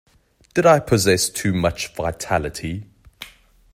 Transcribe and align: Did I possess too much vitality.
Did 0.55 0.65
I 0.65 0.79
possess 0.79 1.29
too 1.29 1.53
much 1.53 1.93
vitality. 1.93 2.85